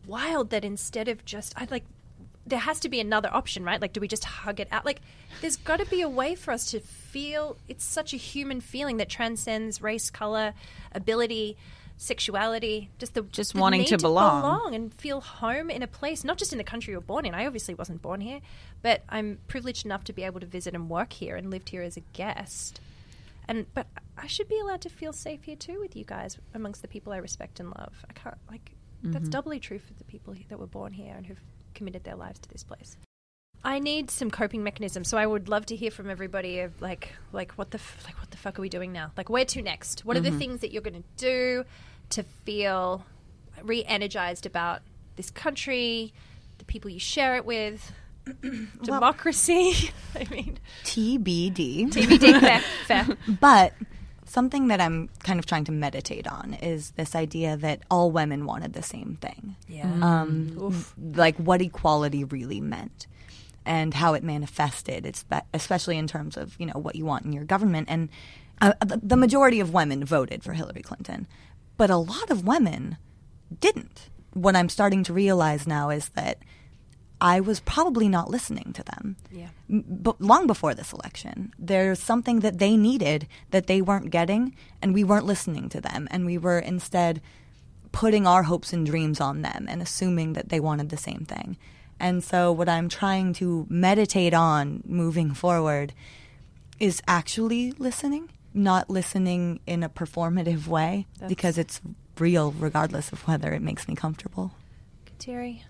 wild 0.05 0.49
that 0.51 0.65
instead 0.65 1.07
of 1.07 1.23
just, 1.25 1.53
I 1.57 1.67
like, 1.69 1.85
there 2.45 2.59
has 2.59 2.79
to 2.81 2.89
be 2.89 2.99
another 2.99 3.29
option, 3.31 3.63
right? 3.63 3.81
Like, 3.81 3.93
do 3.93 4.01
we 4.01 4.07
just 4.07 4.25
hug 4.25 4.59
it 4.59 4.67
out? 4.71 4.85
Like, 4.85 5.01
there's 5.41 5.57
got 5.57 5.77
to 5.77 5.85
be 5.85 6.01
a 6.01 6.09
way 6.09 6.35
for 6.35 6.51
us 6.51 6.71
to 6.71 6.79
feel. 6.79 7.57
It's 7.67 7.83
such 7.83 8.13
a 8.13 8.17
human 8.17 8.61
feeling 8.61 8.97
that 8.97 9.09
transcends 9.09 9.81
race, 9.81 10.09
color, 10.09 10.53
ability, 10.91 11.57
sexuality, 11.97 12.89
just 12.97 13.13
the 13.13 13.21
Just 13.21 13.53
the 13.53 13.59
wanting 13.59 13.85
to 13.85 13.97
belong. 13.97 14.41
belong 14.41 14.75
and 14.75 14.93
feel 14.93 15.21
home 15.21 15.69
in 15.69 15.83
a 15.83 15.87
place, 15.87 16.23
not 16.23 16.37
just 16.37 16.51
in 16.51 16.57
the 16.57 16.63
country 16.63 16.91
you're 16.91 17.01
born 17.01 17.25
in. 17.25 17.35
I 17.35 17.45
obviously 17.45 17.75
wasn't 17.75 18.01
born 18.01 18.21
here, 18.21 18.39
but 18.81 19.03
I'm 19.07 19.37
privileged 19.47 19.85
enough 19.85 20.03
to 20.05 20.13
be 20.13 20.23
able 20.23 20.39
to 20.39 20.47
visit 20.47 20.73
and 20.73 20.89
work 20.89 21.13
here 21.13 21.35
and 21.35 21.51
lived 21.51 21.69
here 21.69 21.83
as 21.83 21.97
a 21.97 22.01
guest. 22.13 22.81
And 23.47 23.71
but 23.75 23.85
I 24.17 24.25
should 24.25 24.47
be 24.47 24.59
allowed 24.59 24.81
to 24.81 24.89
feel 24.89 25.13
safe 25.13 25.43
here 25.43 25.55
too 25.55 25.79
with 25.79 25.95
you 25.95 26.03
guys 26.03 26.39
amongst 26.55 26.81
the 26.81 26.87
people 26.87 27.13
I 27.13 27.17
respect 27.17 27.59
and 27.59 27.69
love. 27.69 28.03
I 28.09 28.13
can't 28.13 28.37
like 28.49 28.71
that's 29.03 29.23
mm-hmm. 29.23 29.29
doubly 29.31 29.59
true 29.59 29.79
for 29.79 29.93
the 29.93 30.03
people 30.03 30.35
that 30.49 30.59
were 30.59 30.67
born 30.67 30.93
here 30.93 31.15
and 31.15 31.25
who've 31.25 31.41
committed 31.73 32.03
their 32.03 32.15
lives 32.15 32.39
to 32.39 32.49
this 32.49 32.63
place. 32.63 32.97
I 33.63 33.79
need 33.79 34.09
some 34.09 34.31
coping 34.31 34.63
mechanisms, 34.63 35.07
so 35.07 35.17
I 35.17 35.25
would 35.25 35.47
love 35.47 35.67
to 35.67 35.75
hear 35.75 35.91
from 35.91 36.09
everybody 36.09 36.61
of 36.61 36.81
like 36.81 37.13
like 37.31 37.51
what 37.53 37.71
the 37.71 37.77
f- 37.77 38.03
like 38.05 38.17
what 38.17 38.31
the 38.31 38.37
fuck 38.37 38.57
are 38.57 38.61
we 38.61 38.69
doing 38.69 38.91
now? 38.91 39.11
Like 39.15 39.29
where 39.29 39.45
to 39.45 39.61
next? 39.61 40.03
What 40.03 40.17
are 40.17 40.19
the 40.19 40.29
mm-hmm. 40.29 40.39
things 40.39 40.61
that 40.61 40.71
you're 40.71 40.81
going 40.81 41.03
to 41.03 41.07
do 41.17 41.65
to 42.09 42.23
feel 42.23 43.05
re-energized 43.61 44.47
about 44.47 44.81
this 45.15 45.29
country, 45.29 46.11
the 46.57 46.65
people 46.65 46.89
you 46.89 46.99
share 46.99 47.35
it 47.35 47.45
with, 47.45 47.91
democracy? 48.83 49.91
I 50.15 50.25
mean, 50.31 50.57
TBD. 50.83 51.91
TBD, 51.91 52.39
fair, 52.39 52.61
fair. 52.87 53.17
But 53.39 53.73
something 54.31 54.67
that 54.69 54.79
I'm 54.79 55.09
kind 55.23 55.39
of 55.39 55.45
trying 55.45 55.65
to 55.65 55.71
meditate 55.71 56.27
on 56.27 56.53
is 56.55 56.91
this 56.91 57.15
idea 57.15 57.57
that 57.57 57.81
all 57.91 58.11
women 58.11 58.45
wanted 58.45 58.73
the 58.73 58.81
same 58.81 59.17
thing. 59.21 59.55
Yeah. 59.67 59.91
Um, 60.01 60.85
like 61.13 61.35
what 61.37 61.61
equality 61.61 62.23
really 62.23 62.61
meant 62.61 63.07
and 63.65 63.93
how 63.93 64.13
it 64.13 64.23
manifested, 64.23 65.05
it's 65.05 65.25
especially 65.53 65.97
in 65.97 66.07
terms 66.07 66.37
of, 66.37 66.55
you 66.59 66.65
know, 66.65 66.79
what 66.79 66.95
you 66.95 67.05
want 67.05 67.25
in 67.25 67.33
your 67.33 67.43
government. 67.43 67.87
And 67.89 68.09
uh, 68.61 68.73
the, 68.85 68.99
the 69.03 69.17
majority 69.17 69.59
of 69.59 69.73
women 69.73 70.05
voted 70.05 70.43
for 70.43 70.53
Hillary 70.53 70.81
Clinton, 70.81 71.27
but 71.77 71.89
a 71.89 71.97
lot 71.97 72.31
of 72.31 72.47
women 72.47 72.97
didn't. 73.59 74.09
What 74.33 74.55
I'm 74.55 74.69
starting 74.69 75.03
to 75.03 75.13
realize 75.13 75.67
now 75.67 75.89
is 75.89 76.09
that 76.09 76.37
I 77.21 77.39
was 77.39 77.59
probably 77.59 78.09
not 78.09 78.31
listening 78.31 78.73
to 78.73 78.83
them. 78.83 79.15
Yeah. 79.31 79.49
But 79.69 80.19
long 80.19 80.47
before 80.47 80.73
this 80.73 80.91
election, 80.91 81.53
there's 81.59 81.99
something 81.99 82.39
that 82.39 82.57
they 82.57 82.75
needed 82.75 83.27
that 83.51 83.67
they 83.67 83.79
weren't 83.79 84.09
getting, 84.09 84.55
and 84.81 84.93
we 84.93 85.03
weren't 85.03 85.27
listening 85.27 85.69
to 85.69 85.79
them, 85.79 86.07
and 86.09 86.25
we 86.25 86.39
were 86.39 86.57
instead 86.57 87.21
putting 87.91 88.25
our 88.25 88.43
hopes 88.43 88.73
and 88.73 88.85
dreams 88.87 89.21
on 89.21 89.43
them 89.43 89.67
and 89.69 89.81
assuming 89.81 90.33
that 90.33 90.49
they 90.49 90.59
wanted 90.59 90.89
the 90.89 90.97
same 90.97 91.25
thing. 91.25 91.57
And 91.99 92.23
so, 92.23 92.51
what 92.51 92.67
I'm 92.67 92.89
trying 92.89 93.33
to 93.33 93.67
meditate 93.69 94.33
on 94.33 94.81
moving 94.85 95.35
forward 95.35 95.93
is 96.79 97.03
actually 97.07 97.73
listening, 97.73 98.31
not 98.55 98.89
listening 98.89 99.59
in 99.67 99.83
a 99.83 99.89
performative 99.89 100.65
way, 100.65 101.05
because 101.27 101.59
it's 101.59 101.79
real 102.17 102.51
regardless 102.53 103.11
of 103.11 103.27
whether 103.27 103.53
it 103.53 103.61
makes 103.61 103.87
me 103.87 103.93
comfortable. 103.93 104.53
Terry. 105.19 105.63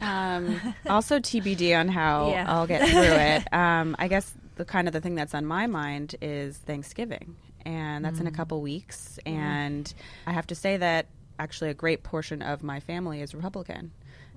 Um, 0.00 0.60
also 0.86 1.18
TBD 1.18 1.78
on 1.78 1.88
how 1.88 2.30
Yeah. 2.30 2.44
I'll 2.48 2.66
get 2.66 2.88
through 2.88 3.00
it. 3.02 3.52
Um, 3.52 3.96
I 3.98 4.08
guess 4.08 4.32
the 4.56 4.64
kind 4.64 4.86
of 4.86 4.92
the 4.92 5.00
thing 5.00 5.14
that's 5.14 5.34
on 5.34 5.46
my 5.46 5.66
mind 5.66 6.16
is 6.20 6.56
Thanksgiving, 6.58 7.36
and 7.64 8.04
that's 8.04 8.20
in 8.20 8.26
a 8.26 8.30
couple 8.32 8.60
weeks. 8.60 9.18
And 9.24 9.92
I 10.26 10.32
have 10.32 10.46
to 10.48 10.54
say 10.54 10.76
that 10.76 11.06
actually 11.38 11.70
a 11.70 11.74
great 11.74 12.02
portion 12.02 12.42
of 12.42 12.62
my 12.62 12.80
family 12.80 13.20
is 13.22 13.34
Republican, 13.34 13.92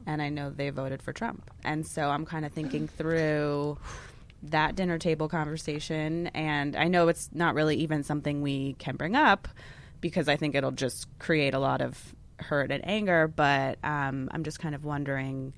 and 0.05 0.21
I 0.21 0.29
know 0.29 0.49
they 0.49 0.69
voted 0.69 1.01
for 1.01 1.11
Trump. 1.13 1.49
And 1.63 1.85
so 1.85 2.09
I'm 2.09 2.25
kind 2.25 2.45
of 2.45 2.51
thinking 2.53 2.87
through 2.87 3.77
that 4.43 4.75
dinner 4.75 4.97
table 4.97 5.27
conversation, 5.29 6.27
and 6.27 6.75
I 6.75 6.87
know 6.87 7.07
it's 7.07 7.29
not 7.33 7.55
really 7.55 7.77
even 7.77 8.03
something 8.03 8.41
we 8.41 8.73
can 8.73 8.95
bring 8.95 9.15
up 9.15 9.47
because 10.01 10.27
I 10.27 10.35
think 10.35 10.55
it'll 10.55 10.71
just 10.71 11.07
create 11.19 11.53
a 11.53 11.59
lot 11.59 11.81
of 11.81 12.13
hurt 12.43 12.71
and 12.71 12.87
anger. 12.87 13.27
But 13.27 13.79
um, 13.83 14.29
I'm 14.31 14.43
just 14.43 14.59
kind 14.59 14.75
of 14.75 14.83
wondering. 14.85 15.53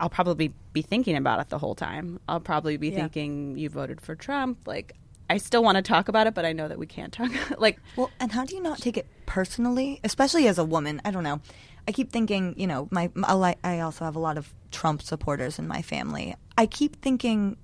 I'll 0.00 0.10
probably 0.10 0.52
be 0.72 0.82
thinking 0.82 1.16
about 1.16 1.40
it 1.40 1.48
the 1.48 1.58
whole 1.58 1.74
time. 1.74 2.20
I'll 2.28 2.38
probably 2.40 2.76
be 2.76 2.88
Yeah. 2.90 2.96
thinking, 2.96 3.56
"You 3.58 3.68
voted 3.68 4.00
for 4.00 4.14
Trump." 4.14 4.58
Like, 4.66 4.94
I 5.28 5.38
still 5.38 5.64
want 5.64 5.76
to 5.76 5.82
talk 5.82 6.08
about 6.08 6.26
it, 6.28 6.34
but 6.34 6.44
I 6.44 6.52
know 6.52 6.68
that 6.68 6.78
we 6.78 6.86
can't 6.86 7.12
talk. 7.12 7.30
like, 7.58 7.80
Well, 7.96 8.10
and 8.20 8.30
how 8.30 8.44
do 8.44 8.54
you 8.54 8.62
not 8.62 8.78
take 8.78 8.96
it 8.96 9.06
personally, 9.26 9.98
especially 10.04 10.46
as 10.46 10.56
a 10.58 10.64
woman? 10.64 11.00
I 11.04 11.10
don't 11.10 11.24
know. 11.24 11.40
I 11.88 11.92
keep 11.92 12.12
thinking, 12.12 12.54
you 12.56 12.66
know, 12.66 12.86
my 12.92 13.10
I 13.24 13.56
I 13.64 13.80
also 13.80 14.04
have 14.04 14.14
a 14.14 14.20
lot 14.20 14.38
of 14.38 14.54
Trump 14.70 15.02
supporters 15.02 15.58
in 15.58 15.66
my 15.66 15.82
family. 15.82 16.36
I 16.56 16.66
keep 16.66 17.00
thinking 17.02 17.56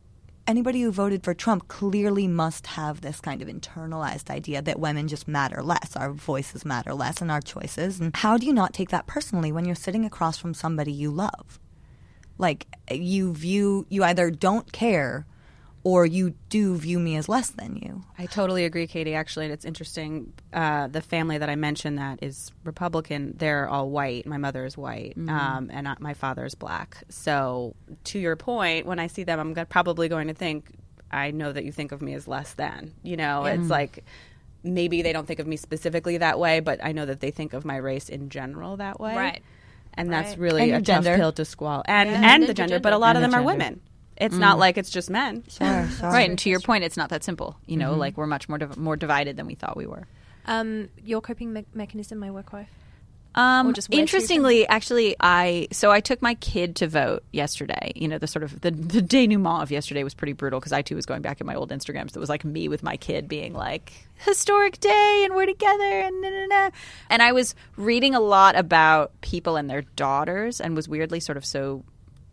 anybody 0.47 0.83
who 0.83 0.91
voted 0.91 1.25
for 1.25 1.35
Trump 1.35 1.69
clearly 1.69 2.29
must 2.29 2.67
have 2.69 3.01
this 3.01 3.21
kind 3.21 3.43
of 3.43 3.49
internalized 3.49 4.31
idea 4.31 4.63
that 4.63 4.79
women 4.79 5.09
just 5.09 5.29
matter 5.29 5.63
less, 5.63 5.97
our 5.97 6.13
voices 6.13 6.65
matter 6.65 6.95
less, 6.95 7.21
and 7.21 7.31
our 7.31 7.41
choices. 7.41 8.01
And 8.01 8.15
how 8.17 8.37
do 8.37 8.47
you 8.47 8.53
not 8.53 8.73
take 8.73 8.91
that 8.91 9.07
personally 9.07 9.53
when 9.53 9.65
you're 9.65 9.75
sitting 9.75 10.05
across 10.05 10.39
from 10.39 10.55
somebody 10.55 10.93
you 10.93 11.11
love? 11.11 11.59
Like 12.37 12.67
you 12.91 13.33
view 13.33 13.87
you 13.89 14.03
either 14.05 14.31
don't 14.31 14.73
care 14.73 15.27
or 15.85 16.05
you 16.07 16.35
do 16.49 16.77
view 16.77 16.99
me 16.99 17.15
as 17.17 17.29
less 17.29 17.51
than 17.51 17.77
you. 17.77 18.03
I 18.19 18.25
totally 18.27 18.65
agree, 18.65 18.87
Katie. 18.87 19.15
Actually, 19.15 19.45
and 19.47 19.53
it's 19.55 19.65
interesting. 19.67 20.33
Uh, 20.53 20.87
the 20.89 21.03
family 21.03 21.37
that 21.39 21.49
I 21.51 21.57
mentioned 21.57 21.99
that 21.99 22.19
is 22.23 22.51
Republican, 22.65 23.35
they're 23.37 23.69
all 23.69 23.91
white. 23.91 24.27
My 24.27 24.39
mother 24.39 24.65
is 24.65 24.77
white, 24.79 25.15
um, 25.29 25.71
and 25.73 25.87
I, 25.87 25.95
my 26.01 26.15
father 26.15 26.45
is 26.47 26.55
black. 26.55 27.05
So, 27.11 27.75
to 28.05 28.19
your 28.19 28.35
point, 28.35 28.87
when 28.87 28.99
I 28.99 29.07
see 29.09 29.25
them, 29.25 29.39
I'm 29.39 29.53
go- 29.53 29.65
probably 29.67 30.09
going 30.09 30.29
to 30.29 30.35
think, 30.35 30.71
I 31.11 31.31
know 31.31 31.53
that 31.53 31.65
you 31.65 31.71
think 31.73 31.93
of 31.93 32.01
me 32.03 32.15
as 32.15 32.27
less 32.27 32.55
than. 32.55 32.93
You 33.03 33.17
know, 33.19 33.45
it's 33.45 33.69
like 33.69 34.05
maybe 34.63 35.03
they 35.03 35.13
don't 35.13 35.27
think 35.27 35.41
of 35.41 35.47
me 35.47 35.57
specifically 35.59 36.17
that 36.19 36.39
way, 36.39 36.61
but 36.61 36.83
I 36.83 36.93
know 36.93 37.05
that 37.05 37.21
they 37.21 37.31
think 37.31 37.53
of 37.53 37.67
my 37.67 37.77
race 37.77 38.09
in 38.09 38.31
general 38.31 38.79
that 38.79 38.99
way. 38.99 39.15
Right. 39.15 39.43
And 39.93 40.11
that's 40.11 40.31
Right. 40.31 40.39
really 40.39 40.63
And 40.63 40.71
a 40.71 40.73
your 40.77 40.81
tough 40.81 41.05
gender. 41.05 41.17
pill 41.19 41.33
to 41.33 41.45
swallow. 41.45 41.83
And 41.85 42.09
Yeah. 42.09 42.17
and 42.17 42.25
And 42.25 42.43
the 42.43 42.47
the 42.49 42.55
gender, 42.55 42.69
gender. 42.77 42.83
but 42.83 42.93
a 42.95 42.99
lot 42.99 43.17
of 43.17 43.23
them 43.23 43.33
the 43.33 43.37
are 43.37 43.43
women. 43.43 43.81
It's 44.17 44.37
not 44.37 44.59
like 44.59 44.79
it's 44.79 44.91
just 44.91 45.11
men. 45.11 45.45
Sure, 45.49 45.89
sure. 45.99 46.11
Right, 46.11 46.29
and 46.29 46.39
to 46.41 46.51
your 46.51 46.61
point, 46.61 46.85
it's 46.85 46.97
not 46.97 47.11
that 47.11 47.25
simple. 47.25 47.57
You 47.67 47.77
know, 47.77 47.95
like 47.95 48.17
we're 48.17 48.27
much 48.27 48.49
more 48.49 48.59
div- 48.59 48.77
more 48.77 48.97
divided 48.97 49.37
than 49.37 49.47
we 49.47 49.55
thought 49.55 49.77
we 49.77 49.87
were. 49.87 50.07
Um, 50.47 50.89
your 51.03 51.21
coping 51.21 51.53
me- 51.53 51.67
mechanism, 51.75 52.19
my 52.19 52.31
work 52.31 52.53
wife. 52.53 52.69
Um, 53.37 53.75
just 53.75 53.93
interestingly, 53.93 54.65
actually, 54.69 55.17
I 55.19 55.67
so 55.73 55.91
I 55.91 55.99
took 55.99 56.23
my 56.23 56.35
kid 56.35 56.77
to 56.77 56.87
vote 56.87 57.25
yesterday. 57.33 57.91
You 57.97 58.07
know, 58.07 58.19
the 58.19 58.29
sort 58.29 58.45
of 58.45 58.61
the, 58.61 58.71
the 58.71 59.03
denouement 59.03 59.63
of 59.63 59.73
yesterday 59.73 60.05
was 60.05 60.15
pretty 60.15 60.35
brutal 60.35 60.61
because 60.61 60.73
I 60.73 60.83
too 60.83 60.95
was 60.95 61.05
going 61.05 61.21
back 61.21 61.41
at 61.41 61.47
my 61.47 61.57
old 61.57 61.71
Instagrams. 61.71 62.13
That 62.13 62.21
was 62.21 62.29
like 62.29 62.45
me 62.45 62.69
with 62.69 62.85
my 62.85 62.97
kid 62.97 63.27
being 63.27 63.53
like 63.53 63.93
historic 64.19 64.79
day 64.79 65.23
and 65.25 65.35
we're 65.35 65.47
together 65.47 65.83
and 65.83 66.23
na, 66.23 66.31
na, 66.31 66.47
na. 66.47 66.71
and 67.11 67.21
I 67.21 67.33
was 67.33 67.57
reading 67.77 68.15
a 68.15 68.21
lot 68.21 68.55
about 68.57 69.11
people 69.21 69.57
and 69.57 69.69
their 69.69 69.83
daughters 69.83 70.61
and 70.61 70.77
was 70.77 70.89
weirdly 70.89 71.19
sort 71.19 71.37
of 71.37 71.45
so 71.45 71.83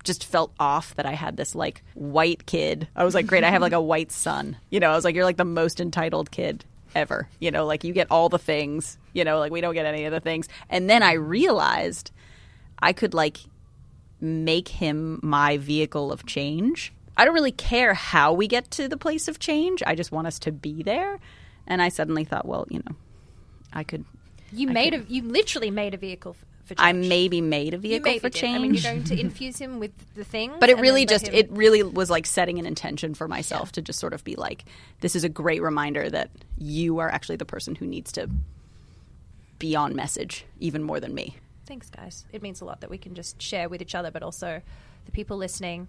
just 0.03 0.25
felt 0.25 0.53
off 0.59 0.95
that 0.95 1.05
I 1.05 1.13
had 1.13 1.37
this 1.37 1.53
like 1.55 1.83
white 1.93 2.45
kid. 2.45 2.87
I 2.95 3.03
was 3.03 3.13
like, 3.13 3.27
great, 3.27 3.43
I 3.43 3.49
have 3.49 3.61
like 3.61 3.73
a 3.73 3.81
white 3.81 4.11
son. 4.11 4.57
You 4.69 4.79
know, 4.79 4.91
I 4.91 4.95
was 4.95 5.03
like, 5.05 5.15
you're 5.15 5.25
like 5.25 5.37
the 5.37 5.45
most 5.45 5.79
entitled 5.79 6.31
kid 6.31 6.65
ever. 6.95 7.27
You 7.39 7.51
know, 7.51 7.65
like 7.65 7.83
you 7.83 7.93
get 7.93 8.07
all 8.11 8.27
the 8.29 8.39
things, 8.39 8.97
you 9.13 9.23
know, 9.23 9.39
like 9.39 9.51
we 9.51 9.61
don't 9.61 9.73
get 9.73 9.85
any 9.85 10.05
of 10.05 10.11
the 10.11 10.19
things. 10.19 10.47
And 10.69 10.89
then 10.89 11.03
I 11.03 11.13
realized 11.13 12.11
I 12.79 12.93
could 12.93 13.13
like 13.13 13.37
make 14.19 14.67
him 14.67 15.19
my 15.23 15.57
vehicle 15.57 16.11
of 16.11 16.25
change. 16.25 16.93
I 17.17 17.25
don't 17.25 17.33
really 17.33 17.51
care 17.51 17.93
how 17.93 18.33
we 18.33 18.47
get 18.47 18.71
to 18.71 18.87
the 18.87 18.97
place 18.97 19.27
of 19.27 19.39
change. 19.39 19.83
I 19.85 19.95
just 19.95 20.11
want 20.11 20.27
us 20.27 20.39
to 20.39 20.51
be 20.51 20.83
there. 20.83 21.19
And 21.67 21.81
I 21.81 21.89
suddenly 21.89 22.23
thought, 22.23 22.45
well, 22.45 22.65
you 22.69 22.79
know, 22.85 22.95
I 23.73 23.83
could 23.83 24.05
You 24.51 24.69
I 24.69 24.73
made 24.73 24.93
could- 24.93 25.09
a. 25.09 25.13
You 25.13 25.21
literally 25.23 25.71
made 25.71 25.93
a 25.93 25.97
vehicle 25.97 26.35
for 26.75 26.81
change. 26.81 27.05
I 27.05 27.07
maybe 27.07 27.41
made 27.41 27.73
a 27.73 27.77
vehicle 27.77 28.19
for 28.19 28.29
change. 28.29 28.55
I 28.55 28.59
mean, 28.59 28.73
you're 28.73 28.83
going 28.83 29.03
to 29.05 29.19
infuse 29.19 29.57
him 29.57 29.79
with 29.79 29.91
the 30.15 30.23
thing. 30.23 30.53
but 30.59 30.69
it 30.69 30.79
really 30.79 31.05
just 31.05 31.27
it 31.27 31.51
really 31.51 31.83
was 31.83 32.09
like 32.09 32.25
setting 32.25 32.59
an 32.59 32.65
intention 32.65 33.13
for 33.13 33.27
myself 33.27 33.71
to 33.73 33.81
just 33.81 33.99
sort 33.99 34.13
of 34.13 34.23
be 34.23 34.35
like 34.35 34.65
this 35.01 35.15
is 35.15 35.23
a 35.23 35.29
great 35.29 35.61
reminder 35.61 36.09
that 36.09 36.29
you 36.57 36.99
are 36.99 37.09
actually 37.09 37.35
the 37.35 37.45
person 37.45 37.75
who 37.75 37.85
needs 37.85 38.11
to 38.13 38.29
be 39.59 39.75
on 39.75 39.95
message 39.95 40.45
even 40.59 40.81
more 40.81 40.99
than 40.99 41.13
me 41.13 41.35
Thanks, 41.67 41.89
guys. 41.89 42.25
It 42.33 42.41
means 42.41 42.59
a 42.59 42.65
lot 42.65 42.81
that 42.81 42.89
we 42.89 42.97
can 42.97 43.15
just 43.15 43.41
share 43.41 43.69
with 43.69 43.81
each 43.81 43.95
other, 43.95 44.11
but 44.11 44.23
also 44.23 44.61
the 45.05 45.11
people 45.11 45.37
listening, 45.37 45.87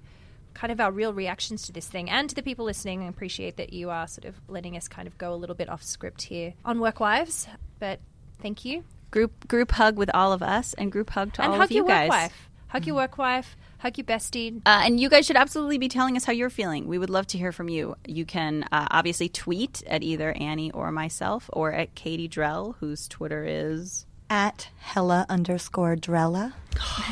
kind 0.55 0.71
of 0.71 0.81
our 0.81 0.93
real 0.93 1.13
reactions 1.13 1.63
to 1.63 1.73
this 1.73 1.89
thing, 1.89 2.09
and 2.09 2.29
to 2.29 2.37
the 2.37 2.43
people 2.43 2.65
listening. 2.65 3.03
I 3.03 3.09
appreciate 3.09 3.57
that 3.57 3.73
you 3.73 3.91
are 3.91 4.07
sort 4.07 4.27
of 4.27 4.37
letting 4.47 4.77
us 4.77 4.87
kind 4.87 5.09
of 5.09 5.19
go 5.19 5.35
a 5.35 5.37
little 5.37 5.57
bit 5.57 5.69
off 5.69 5.83
script 5.83 6.23
here 6.23 6.55
on 6.65 6.79
Work 6.79 7.01
Wives. 7.01 7.49
But 7.81 7.99
thank 8.41 8.65
you, 8.65 8.85
group 9.13 9.47
group 9.47 9.71
hug 9.71 9.97
with 9.97 10.11
all 10.13 10.33
of 10.33 10.43
us 10.43 10.75
and 10.75 10.91
group 10.91 11.11
hug 11.11 11.33
to 11.35 11.43
and 11.43 11.53
all 11.53 11.59
hug 11.59 11.67
of 11.67 11.71
you 11.71 11.77
your 11.77 11.87
guys 11.87 12.09
work 12.09 12.19
wife. 12.19 12.49
Hug 12.69 12.87
your 12.87 12.97
work 12.97 13.19
wife. 13.19 13.57
Hug 13.79 13.99
your 13.99 14.05
bestie. 14.05 14.63
Uh, 14.65 14.83
and 14.85 14.99
you 14.99 15.09
guys 15.11 15.27
should 15.27 15.37
absolutely 15.37 15.77
be 15.77 15.89
telling 15.89 16.17
us 16.17 16.25
how 16.25 16.33
you're 16.33 16.51
feeling. 16.51 16.87
We 16.87 16.99
would 16.99 17.11
love 17.11 17.27
to 17.29 17.39
hear 17.39 17.53
from 17.53 17.69
you. 17.69 17.97
You 18.07 18.25
can 18.25 18.65
uh, 18.73 18.87
obviously 18.91 19.29
tweet 19.29 19.83
at 19.87 20.03
either 20.03 20.33
Annie 20.33 20.71
or 20.71 20.91
myself 20.91 21.51
or 21.53 21.73
at 21.73 21.95
Katie 21.95 22.29
Drell, 22.29 22.77
whose 22.79 23.09
Twitter 23.09 23.45
is. 23.47 24.07
At 24.31 24.69
Hella 24.79 25.27
underscore 25.29 25.97
Drella. 25.97 26.55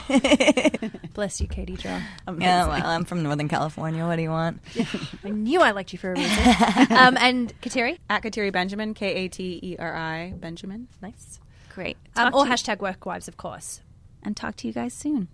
Bless 1.13 1.41
you, 1.41 1.49
Katie 1.49 1.77
Joe. 1.77 1.99
Yeah, 2.39 2.67
well, 2.67 2.87
I'm 2.87 3.05
from 3.05 3.23
Northern 3.23 3.49
California. 3.49 4.07
What 4.07 4.17
do 4.17 4.23
you 4.23 4.31
want? 4.31 4.61
I 5.25 5.29
knew 5.29 5.61
I 5.61 5.73
liked 5.73 5.93
you 5.93 5.99
for 5.99 6.13
a 6.13 6.15
reason. 6.15 6.39
um, 6.97 7.19
and 7.21 7.53
Kateri, 7.61 7.99
At 8.09 8.23
Kateri 8.23 8.51
Benjamin, 8.51 8.95
K 8.95 9.13
A 9.25 9.29
T 9.29 9.61
E 9.63 9.77
R 9.79 9.95
I 9.95 10.33
Benjamin. 10.39 10.89
nice. 11.03 11.41
Great. 11.75 11.97
Um, 12.17 12.35
or 12.35 12.45
hashtag 12.45 12.81
work 12.81 13.07
wives, 13.07 13.29
of 13.29 13.37
course. 13.37 13.81
and 14.23 14.37
talk 14.37 14.57
to 14.57 14.67
you 14.67 14.73
guys 14.75 14.93
soon. 14.93 15.29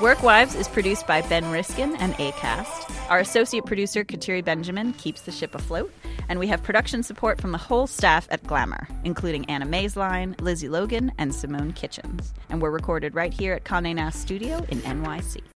Work 0.00 0.22
Wives 0.22 0.54
is 0.54 0.66
produced 0.66 1.06
by 1.06 1.20
Ben 1.20 1.50
Riskin 1.50 1.94
and 1.96 2.14
ACAST. 2.14 3.10
Our 3.10 3.18
associate 3.18 3.66
producer, 3.66 4.02
Kateri 4.02 4.42
Benjamin, 4.42 4.94
keeps 4.94 5.20
the 5.20 5.30
ship 5.30 5.54
afloat. 5.54 5.92
And 6.30 6.38
we 6.38 6.46
have 6.46 6.62
production 6.62 7.02
support 7.02 7.40
from 7.40 7.50
the 7.50 7.58
whole 7.58 7.88
staff 7.88 8.28
at 8.30 8.46
Glamour, 8.46 8.86
including 9.02 9.44
Anna 9.50 9.66
Moeslein, 9.66 10.40
Lizzie 10.40 10.68
Logan, 10.68 11.10
and 11.18 11.34
Simone 11.34 11.72
Kitchens. 11.72 12.32
And 12.48 12.62
we're 12.62 12.70
recorded 12.70 13.16
right 13.16 13.34
here 13.34 13.52
at 13.52 13.64
Condé 13.64 13.96
Nast 13.96 14.22
Studio 14.22 14.64
in 14.68 14.78
NYC. 14.78 15.42